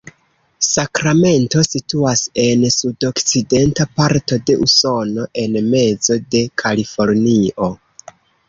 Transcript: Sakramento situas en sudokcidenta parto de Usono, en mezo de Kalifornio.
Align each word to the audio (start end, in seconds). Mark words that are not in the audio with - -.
Sakramento 0.67 1.61
situas 1.67 2.23
en 2.45 2.65
sudokcidenta 2.77 3.87
parto 4.01 4.41
de 4.49 4.57
Usono, 4.69 5.29
en 5.45 5.61
mezo 5.77 6.19
de 6.33 6.43
Kalifornio. 6.63 7.71